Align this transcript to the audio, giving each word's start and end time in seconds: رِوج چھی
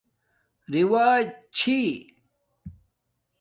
رِوج 0.71 1.25
چھی 1.55 1.79